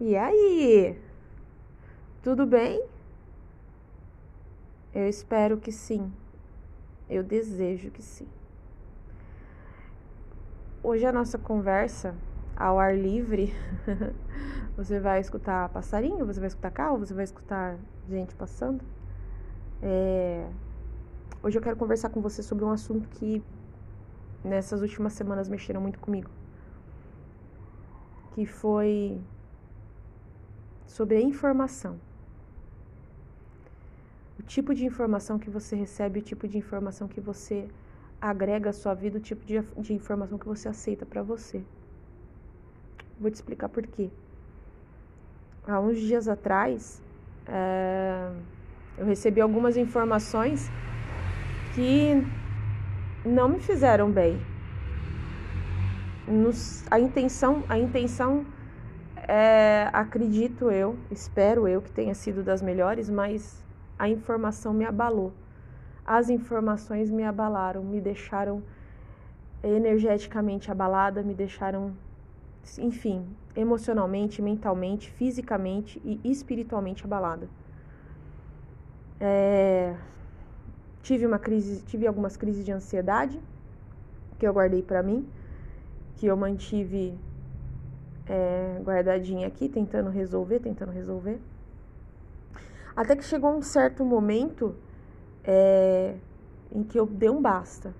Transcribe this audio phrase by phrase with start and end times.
[0.00, 0.96] E aí?
[2.22, 2.86] Tudo bem?
[4.94, 6.12] Eu espero que sim.
[7.10, 8.28] Eu desejo que sim.
[10.84, 12.14] Hoje a nossa conversa
[12.56, 13.52] ao ar livre,
[14.76, 17.76] você vai escutar passarinho, você vai escutar carro, você vai escutar
[18.08, 18.84] gente passando.
[19.82, 20.48] É...
[21.42, 23.42] Hoje eu quero conversar com você sobre um assunto que
[24.44, 26.30] nessas últimas semanas mexeram muito comigo,
[28.36, 29.20] que foi
[30.88, 32.00] sobre a informação.
[34.40, 37.68] O tipo de informação que você recebe, o tipo de informação que você
[38.20, 41.62] agrega à sua vida, o tipo de, de informação que você aceita para você.
[43.20, 44.10] Vou te explicar por quê.
[45.66, 47.02] Há uns dias atrás,
[47.46, 48.32] é,
[48.96, 50.70] eu recebi algumas informações
[51.74, 52.26] que
[53.24, 54.40] não me fizeram bem.
[56.26, 58.46] Nos, a intenção, a intenção
[59.28, 63.62] é, acredito eu, espero eu que tenha sido das melhores, mas
[63.98, 65.34] a informação me abalou.
[66.02, 68.62] As informações me abalaram, me deixaram
[69.62, 71.94] energeticamente abalada, me deixaram,
[72.78, 77.50] enfim, emocionalmente, mentalmente, fisicamente e espiritualmente abalada.
[79.20, 79.94] É,
[81.02, 83.38] tive uma crise, tive algumas crises de ansiedade
[84.38, 85.28] que eu guardei para mim,
[86.16, 87.18] que eu mantive
[88.28, 91.40] é, guardadinha aqui, tentando resolver, tentando resolver.
[92.94, 94.74] Até que chegou um certo momento
[95.44, 96.16] é,
[96.70, 97.94] em que eu dei um basta.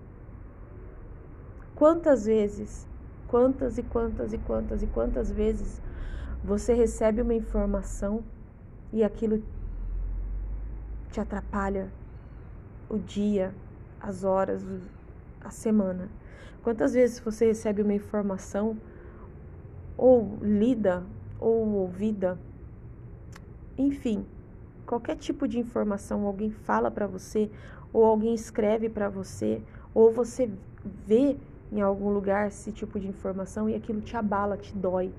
[1.75, 2.87] Quantas vezes,
[3.29, 5.81] quantas e quantas e quantas e quantas vezes
[6.43, 8.23] você recebe uma informação
[8.93, 9.43] e aquilo
[11.11, 11.89] te atrapalha
[12.89, 13.55] o dia,
[14.01, 14.65] as horas,
[15.41, 16.09] a semana?
[16.63, 18.77] Quantas vezes você recebe uma informação
[19.99, 21.03] ou lida
[21.41, 22.39] ou ouvida,
[23.77, 24.25] enfim,
[24.87, 27.51] qualquer tipo de informação alguém fala para você
[27.93, 29.61] ou alguém escreve para você
[29.93, 30.49] ou você
[31.05, 31.37] vê
[31.73, 35.13] em algum lugar esse tipo de informação e aquilo te abala, te dói,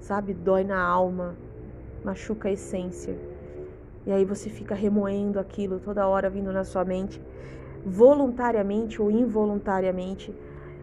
[0.00, 0.34] sabe?
[0.34, 1.36] Dói na alma,
[2.04, 3.16] machuca a essência.
[4.06, 7.22] E aí você fica remoendo aquilo toda hora vindo na sua mente,
[7.86, 10.34] voluntariamente ou involuntariamente,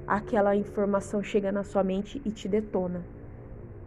[0.08, 3.04] aquela informação chega na sua mente e te detona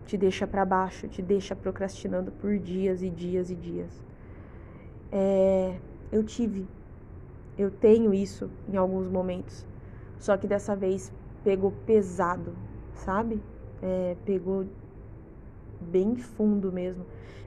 [0.06, 4.02] te deixa para baixo, te deixa procrastinando por dias e dias e dias.
[5.10, 5.76] É,
[6.12, 6.66] eu tive,
[7.56, 9.66] eu tenho isso em alguns momentos,
[10.18, 11.12] só que dessa vez
[11.42, 12.54] pegou pesado,
[12.94, 13.40] sabe?
[13.82, 14.66] É, pegou
[15.80, 17.04] bem fundo mesmo,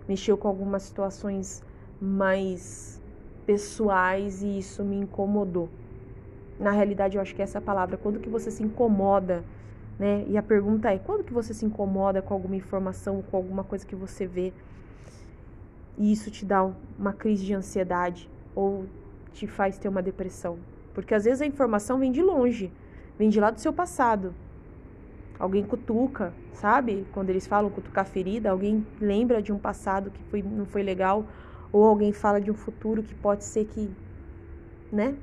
[0.07, 1.63] mexeu com algumas situações
[2.00, 3.01] mais
[3.46, 5.69] pessoais e isso me incomodou.
[6.59, 9.44] Na realidade, eu acho que essa palavra, quando que você se incomoda
[9.97, 10.25] né?
[10.28, 13.85] E a pergunta é: quando que você se incomoda com alguma informação, com alguma coisa
[13.85, 14.53] que você vê
[15.97, 18.85] e isso te dá uma crise de ansiedade ou
[19.34, 20.58] te faz ter uma depressão?
[20.94, 22.72] Porque às vezes a informação vem de longe,
[23.18, 24.34] vem de lá do seu passado.
[25.40, 27.06] Alguém cutuca, sabe?
[27.14, 31.25] Quando eles falam cutucar ferida, alguém lembra de um passado que foi, não foi legal,
[31.72, 33.91] ou alguém fala de um futuro que pode ser que,
[34.91, 35.16] né?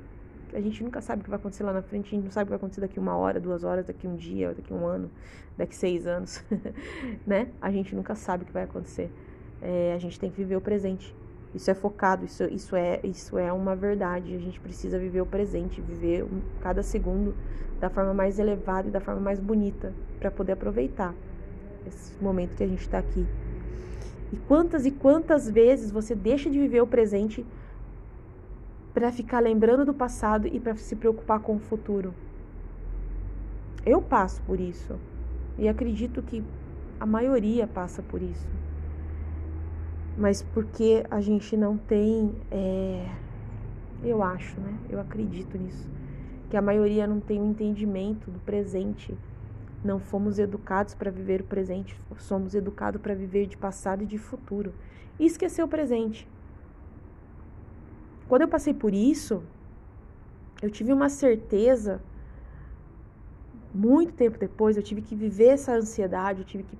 [0.53, 2.43] A gente nunca sabe o que vai acontecer lá na frente, a gente não sabe
[2.43, 5.09] o que vai acontecer daqui uma hora, duas horas, daqui um dia, daqui um ano,
[5.57, 6.43] daqui seis anos,
[7.25, 7.49] né?
[7.61, 9.11] A gente nunca sabe o que vai acontecer.
[9.61, 11.15] É, a gente tem que viver o presente.
[11.53, 14.35] Isso é focado, isso, isso, é, isso é uma verdade.
[14.35, 16.27] A gente precisa viver o presente, viver
[16.59, 17.33] cada segundo
[17.79, 21.13] da forma mais elevada e da forma mais bonita para poder aproveitar
[21.87, 23.25] esse momento que a gente está aqui.
[24.33, 27.45] E quantas e quantas vezes você deixa de viver o presente
[28.95, 32.13] para ficar lembrando do passado e para se preocupar com o futuro.
[33.85, 34.95] Eu passo por isso
[35.57, 36.41] e acredito que
[36.97, 38.47] a maioria passa por isso.
[40.17, 43.05] Mas porque a gente não tem, é,
[44.01, 44.73] eu acho, né?
[44.89, 45.89] Eu acredito nisso,
[46.49, 49.13] que a maioria não tem o um entendimento do presente.
[49.83, 54.17] Não fomos educados para viver o presente, somos educados para viver de passado e de
[54.17, 54.73] futuro.
[55.19, 56.25] E esquecer o presente.
[58.27, 59.43] Quando eu passei por isso,
[60.61, 62.01] eu tive uma certeza,
[63.73, 66.77] muito tempo depois, eu tive que viver essa ansiedade, eu tive que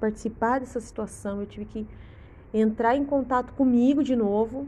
[0.00, 1.86] participar dessa situação, eu tive que
[2.52, 4.66] entrar em contato comigo de novo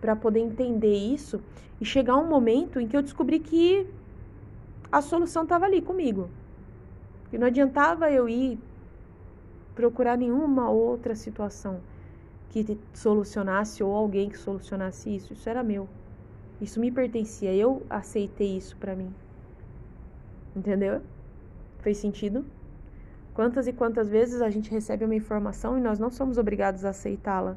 [0.00, 1.40] para poder entender isso
[1.80, 3.86] e chegar um momento em que eu descobri que
[4.90, 6.30] a solução estava ali comigo.
[7.30, 8.58] Que não adiantava eu ir
[9.74, 11.80] procurar nenhuma outra situação
[12.50, 15.32] que solucionasse ou alguém que solucionasse isso.
[15.32, 15.88] Isso era meu.
[16.60, 17.54] Isso me pertencia.
[17.54, 19.12] Eu aceitei isso para mim.
[20.56, 21.02] Entendeu?
[21.80, 22.44] Fez sentido?
[23.34, 26.90] Quantas e quantas vezes a gente recebe uma informação e nós não somos obrigados a
[26.90, 27.56] aceitá-la,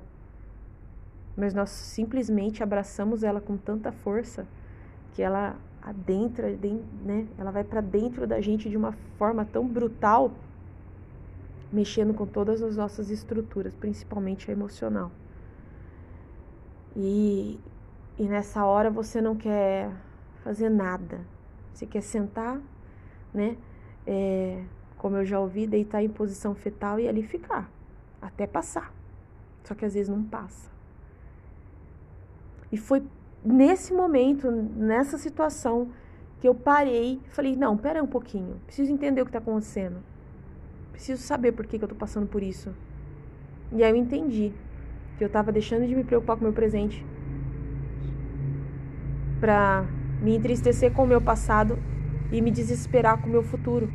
[1.35, 4.45] mas nós simplesmente abraçamos ela com tanta força
[5.13, 6.55] que ela adentra,
[7.03, 7.27] né?
[7.35, 10.31] Ela vai para dentro da gente de uma forma tão brutal,
[11.71, 15.11] mexendo com todas as nossas estruturas, principalmente a emocional.
[16.95, 17.59] E,
[18.17, 19.91] e nessa hora você não quer
[20.43, 21.21] fazer nada.
[21.73, 22.59] Você quer sentar,
[23.33, 23.57] né?
[24.05, 24.63] É,
[24.97, 27.71] como eu já ouvi, deitar em posição fetal e ali ficar,
[28.21, 28.93] até passar.
[29.63, 30.69] Só que às vezes não passa.
[32.71, 33.03] E foi
[33.43, 35.91] nesse momento, nessa situação,
[36.39, 39.97] que eu parei e falei: não, pera um pouquinho, preciso entender o que está acontecendo.
[40.91, 42.73] Preciso saber por que, que eu estou passando por isso.
[43.71, 44.51] E aí eu entendi
[45.17, 47.05] que eu estava deixando de me preocupar com o meu presente
[49.39, 49.85] para
[50.21, 51.79] me entristecer com o meu passado
[52.31, 53.91] e me desesperar com o meu futuro.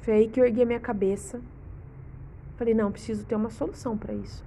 [0.00, 1.40] Foi aí que eu ergui a minha cabeça.
[2.56, 4.44] Falei, não, preciso ter uma solução para isso.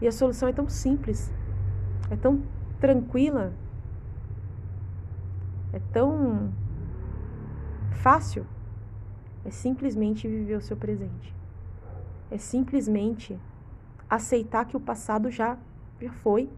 [0.00, 1.32] E a solução é tão simples,
[2.10, 2.42] é tão
[2.78, 3.54] tranquila,
[5.72, 6.52] é tão
[8.06, 8.46] fácil.
[9.44, 11.34] É simplesmente viver o seu presente.
[12.30, 13.36] É simplesmente
[14.08, 15.58] aceitar que o passado já,
[16.00, 16.48] já foi.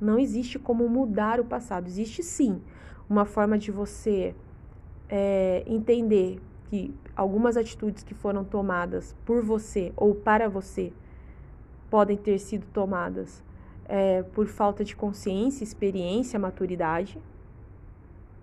[0.00, 1.86] Não existe como mudar o passado.
[1.86, 2.60] Existe sim
[3.08, 4.34] uma forma de você
[5.08, 10.92] é, entender que algumas atitudes que foram tomadas por você ou para você
[11.88, 13.44] podem ter sido tomadas
[13.84, 17.22] é, por falta de consciência, experiência, maturidade,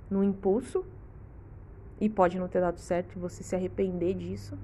[0.09, 0.85] no impulso,
[1.99, 4.57] e pode não ter dado certo e você se arrepender disso.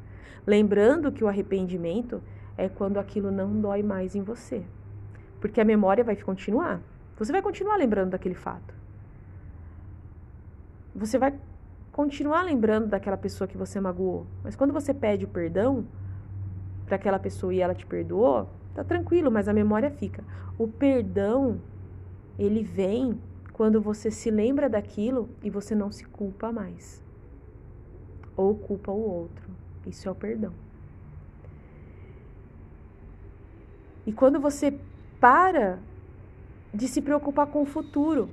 [0.46, 2.22] Lembrando que o arrependimento
[2.58, 4.64] é quando aquilo não dói mais em você,
[5.40, 6.82] porque a memória vai continuar.
[7.18, 8.74] Você vai continuar lembrando daquele fato.
[10.96, 11.34] Você vai
[11.92, 15.86] continuar lembrando daquela pessoa que você magoou, mas quando você pede o perdão
[16.86, 20.24] para aquela pessoa e ela te perdoou, Tá tranquilo, mas a memória fica.
[20.58, 21.60] O perdão,
[22.40, 23.20] ele vem
[23.52, 27.04] quando você se lembra daquilo e você não se culpa mais.
[28.36, 29.50] Ou culpa o outro.
[29.86, 30.54] Isso é o perdão.
[34.06, 34.78] E quando você
[35.20, 35.80] para
[36.74, 38.30] de se preocupar com o futuro.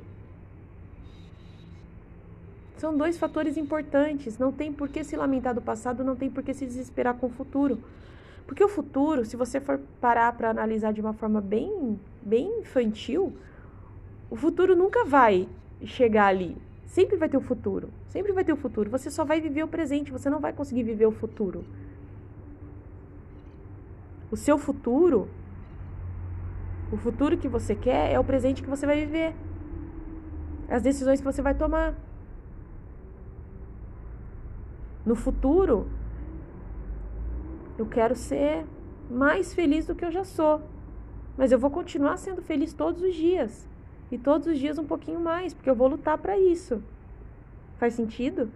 [2.77, 4.39] São dois fatores importantes.
[4.39, 7.27] Não tem por que se lamentar do passado, não tem por que se desesperar com
[7.27, 7.79] o futuro.
[8.47, 13.37] Porque o futuro, se você for parar para analisar de uma forma bem, bem infantil,
[14.31, 15.49] o futuro nunca vai
[15.85, 16.57] chegar ali.
[16.89, 17.91] Sempre vai ter o futuro.
[18.09, 18.91] Sempre vai ter o futuro.
[18.91, 21.65] Você só vai viver o presente, você não vai conseguir viver o futuro.
[24.31, 25.29] O seu futuro,
[26.91, 29.35] o futuro que você quer é o presente que você vai viver.
[30.69, 31.95] As decisões que você vai tomar.
[35.05, 35.89] No futuro,
[37.77, 38.67] eu quero ser
[39.11, 40.63] mais feliz do que eu já sou.
[41.37, 43.69] Mas eu vou continuar sendo feliz todos os dias.
[44.11, 46.83] E todos os dias um pouquinho mais, porque eu vou lutar para isso.
[47.79, 48.51] Faz sentido?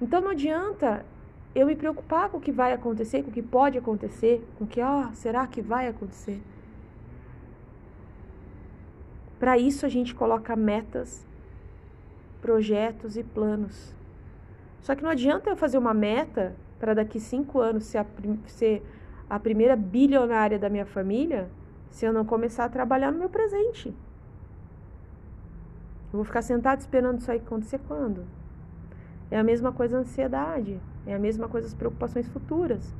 [0.00, 1.04] Então não adianta
[1.54, 4.66] eu me preocupar com o que vai acontecer, com o que pode acontecer, com o
[4.66, 6.40] que, ah, será que vai acontecer?
[9.38, 11.26] Para isso a gente coloca metas,
[12.40, 13.94] projetos e planos.
[14.80, 18.06] Só que não adianta eu fazer uma meta para daqui cinco anos ser a,
[18.46, 18.82] ser
[19.28, 21.50] a primeira bilionária da minha família
[21.90, 23.88] se eu não começar a trabalhar no meu presente.
[26.12, 28.24] Eu vou ficar sentado esperando isso aí acontecer quando?
[29.30, 32.94] É a mesma coisa a ansiedade, é a mesma coisa as preocupações futuras.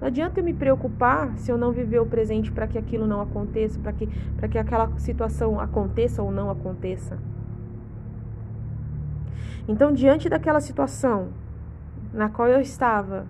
[0.00, 3.20] Não adianta eu me preocupar se eu não viver o presente para que aquilo não
[3.20, 4.06] aconteça, para que,
[4.50, 7.18] que aquela situação aconteça ou não aconteça.
[9.68, 11.28] Então, diante daquela situação
[12.12, 13.26] na qual eu estava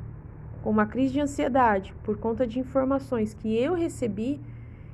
[0.63, 4.41] com uma crise de ansiedade por conta de informações que eu recebi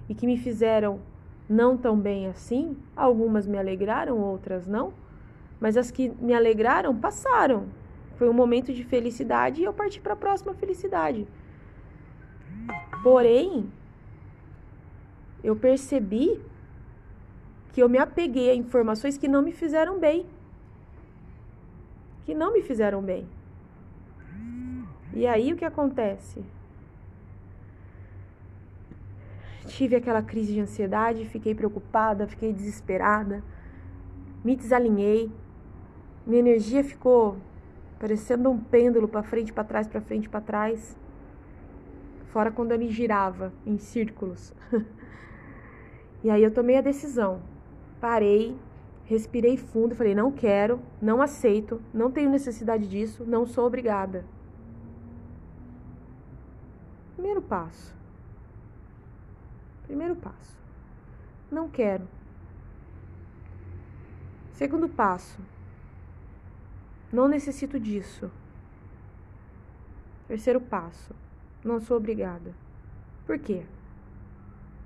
[0.08, 1.00] e que me fizeram
[1.48, 4.92] não tão bem assim, algumas me alegraram, outras não,
[5.60, 7.66] mas as que me alegraram passaram.
[8.16, 11.26] Foi um momento de felicidade e eu parti para a próxima felicidade.
[13.02, 13.70] Porém,
[15.42, 16.40] eu percebi
[17.72, 20.26] que eu me apeguei a informações que não me fizeram bem.
[22.24, 23.26] Que não me fizeram bem.
[25.14, 26.44] E aí o que acontece?
[29.66, 33.42] Tive aquela crise de ansiedade, fiquei preocupada, fiquei desesperada,
[34.44, 35.30] me desalinhei,
[36.26, 37.36] minha energia ficou
[37.98, 40.96] parecendo um pêndulo para frente, para trás, para frente, para trás.
[42.26, 44.52] Fora quando ele girava em círculos.
[46.24, 47.40] e aí eu tomei a decisão.
[48.00, 48.56] Parei,
[49.04, 54.24] respirei fundo falei: não quero, não aceito, não tenho necessidade disso, não sou obrigada.
[57.14, 58.01] Primeiro passo.
[59.92, 60.58] Primeiro passo.
[61.50, 62.08] Não quero.
[64.52, 65.38] Segundo passo.
[67.12, 68.30] Não necessito disso.
[70.26, 71.14] Terceiro passo.
[71.62, 72.54] Não sou obrigada.
[73.26, 73.66] Por quê?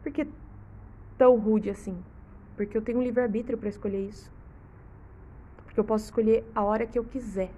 [0.03, 0.27] Por que
[1.17, 2.03] tão rude assim?
[2.57, 4.29] Porque eu tenho um livre-arbítrio para escolher isso.
[5.65, 7.53] Porque eu posso escolher a hora que eu quiser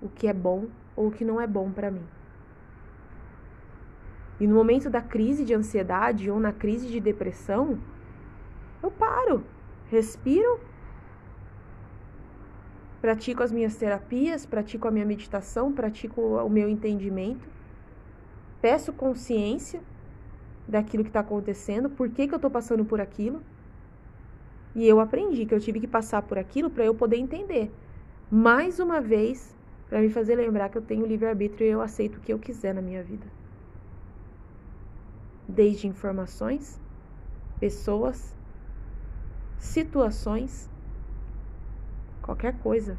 [0.00, 2.06] o que é bom ou o que não é bom para mim.
[4.40, 7.78] E no momento da crise de ansiedade ou na crise de depressão,
[8.82, 9.44] eu paro,
[9.90, 10.58] respiro,
[13.02, 17.46] pratico as minhas terapias, pratico a minha meditação, pratico o meu entendimento,
[18.62, 19.82] peço consciência
[20.66, 23.42] daquilo que está acontecendo, por que, que eu estou passando por aquilo.
[24.74, 27.70] E eu aprendi que eu tive que passar por aquilo para eu poder entender.
[28.30, 29.54] Mais uma vez,
[29.88, 32.72] para me fazer lembrar que eu tenho livre-arbítrio e eu aceito o que eu quiser
[32.72, 33.26] na minha vida.
[35.50, 36.80] Desde informações,
[37.58, 38.34] pessoas,
[39.58, 40.70] situações,
[42.22, 42.96] qualquer coisa.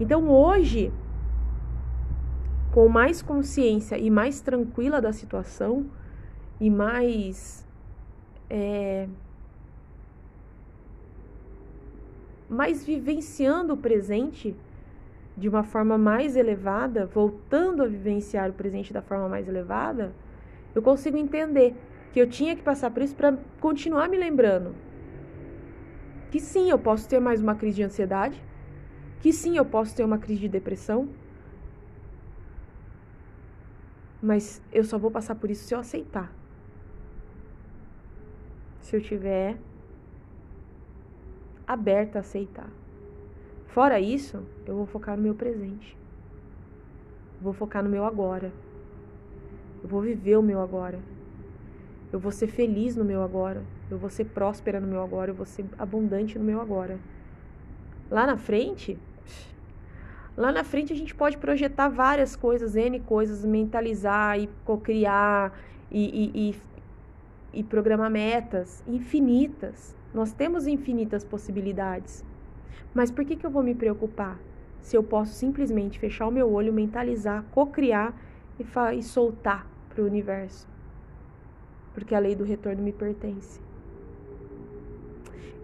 [0.00, 0.92] Então hoje,
[2.72, 5.86] com mais consciência e mais tranquila da situação
[6.60, 7.66] e mais
[8.50, 9.08] é,
[12.48, 14.56] mais vivenciando o presente
[15.36, 20.12] de uma forma mais elevada, voltando a vivenciar o presente da forma mais elevada,
[20.74, 21.74] eu consigo entender
[22.12, 24.74] que eu tinha que passar por isso para continuar me lembrando
[26.30, 28.42] que sim, eu posso ter mais uma crise de ansiedade,
[29.20, 31.08] que sim, eu posso ter uma crise de depressão,
[34.20, 36.32] mas eu só vou passar por isso se eu aceitar.
[38.80, 39.56] Se eu tiver
[41.66, 42.70] aberta a aceitar.
[43.66, 45.96] Fora isso, eu vou focar no meu presente.
[47.40, 48.52] Vou focar no meu agora.
[49.88, 50.98] Eu vou viver o meu agora.
[52.12, 53.62] Eu vou ser feliz no meu agora.
[53.90, 55.30] Eu vou ser próspera no meu agora.
[55.30, 56.98] Eu vou ser abundante no meu agora.
[58.10, 58.98] Lá na frente,
[60.36, 65.58] lá na frente a gente pode projetar várias coisas, N coisas, mentalizar e cocriar
[65.90, 69.96] e, e, e, e programar metas infinitas.
[70.12, 72.22] Nós temos infinitas possibilidades.
[72.92, 74.38] Mas por que, que eu vou me preocupar
[74.82, 78.14] se eu posso simplesmente fechar o meu olho, mentalizar, cocriar
[78.60, 78.66] e,
[78.98, 80.64] e soltar para o universo?
[81.92, 83.60] Porque a lei do retorno me pertence.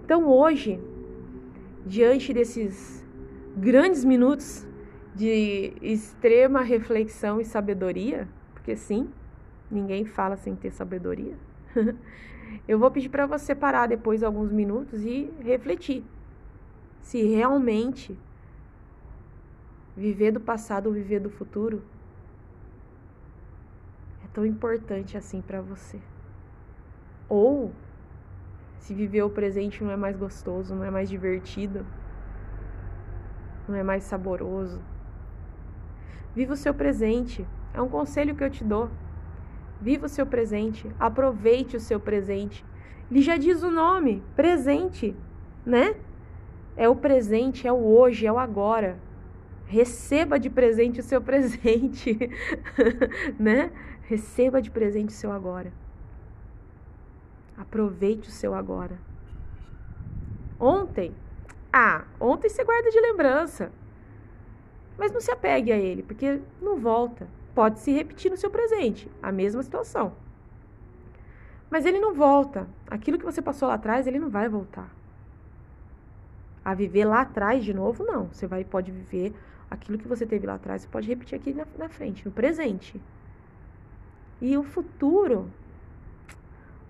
[0.05, 0.81] Então hoje,
[1.87, 3.07] diante desses
[3.57, 4.67] grandes minutos
[5.14, 9.09] de extrema reflexão e sabedoria, porque sim,
[9.71, 11.37] ninguém fala sem ter sabedoria.
[12.67, 16.03] Eu vou pedir para você parar depois alguns minutos e refletir
[17.00, 18.19] se realmente
[19.97, 21.83] viver do passado ou viver do futuro
[24.35, 25.99] tão importante assim para você.
[27.29, 27.73] Ou
[28.79, 31.87] se viver o presente não é mais gostoso, não é mais divertido,
[33.67, 34.83] não é mais saboroso.
[36.35, 37.47] Viva o seu presente.
[37.73, 38.91] É um conselho que eu te dou.
[39.81, 42.64] Viva o seu presente, aproveite o seu presente.
[43.11, 45.14] Ele já diz o nome, presente,
[45.64, 45.95] né?
[46.76, 48.99] É o presente, é o hoje, é o agora.
[49.66, 52.18] Receba de presente o seu presente,
[53.38, 53.73] né?
[54.02, 55.73] Receba de presente o seu agora.
[57.56, 58.99] Aproveite o seu agora.
[60.61, 61.14] Ontem,
[61.73, 63.73] ah, ontem você guarda de lembrança.
[64.97, 69.09] Mas não se apegue a ele, porque não volta pode se repetir no seu presente,
[69.23, 70.12] a mesma situação.
[71.71, 72.68] Mas ele não volta.
[72.90, 74.90] Aquilo que você passou lá atrás, ele não vai voltar.
[76.64, 78.28] A viver lá atrás de novo, não.
[78.28, 79.35] Você vai, pode viver
[79.71, 83.00] aquilo que você teve lá atrás, você pode repetir aqui na, na frente, no presente.
[84.40, 85.50] E o futuro,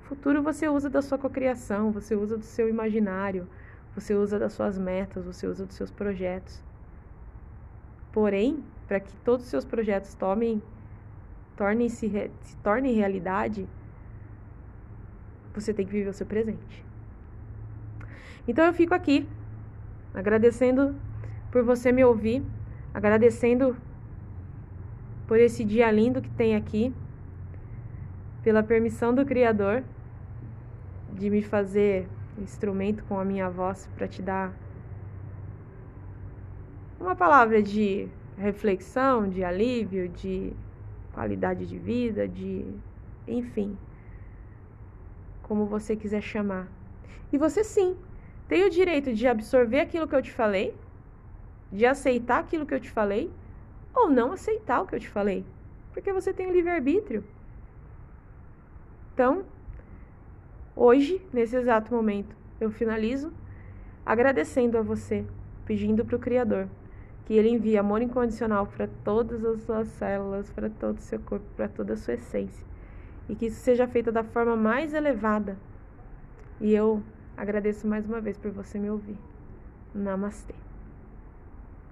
[0.02, 3.48] o futuro você usa da sua cocriação, você usa do seu imaginário,
[3.94, 6.62] você usa das suas metas, você usa dos seus projetos.
[8.12, 10.62] Porém, para que todos os seus projetos tomem,
[11.56, 13.66] tornem -se, se tornem realidade,
[15.54, 16.84] você tem que viver o seu presente.
[18.46, 19.26] Então eu fico aqui
[20.12, 20.94] agradecendo
[21.50, 22.42] por você me ouvir,
[22.94, 23.76] agradecendo
[25.26, 26.94] por esse dia lindo que tem aqui,
[28.42, 29.82] pela permissão do Criador
[31.12, 32.08] de me fazer
[32.38, 34.52] instrumento com a minha voz para te dar
[37.00, 40.52] uma palavra de reflexão, de alívio, de
[41.12, 42.64] qualidade de vida, de
[43.26, 43.76] enfim,
[45.42, 46.68] como você quiser chamar.
[47.32, 47.96] E você sim,
[48.48, 50.74] tem o direito de absorver aquilo que eu te falei,
[51.74, 53.28] de aceitar aquilo que eu te falei,
[53.92, 55.44] ou não aceitar o que eu te falei,
[55.92, 57.24] porque você tem o livre-arbítrio.
[59.12, 59.44] Então,
[60.76, 63.32] hoje, nesse exato momento, eu finalizo
[64.06, 65.26] agradecendo a você,
[65.66, 66.68] pedindo para o Criador
[67.24, 71.46] que Ele envie amor incondicional para todas as suas células, para todo o seu corpo,
[71.56, 72.64] para toda a sua essência.
[73.28, 75.56] E que isso seja feito da forma mais elevada.
[76.60, 77.02] E eu
[77.36, 79.16] agradeço mais uma vez por você me ouvir.
[79.94, 80.54] Namastê.